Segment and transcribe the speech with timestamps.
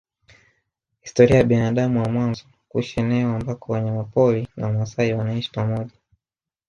[1.01, 5.91] Historia ya binadamu wa mwanzo kuishi eneo ambako wanyamapori na wamaasai wanaishi pamoja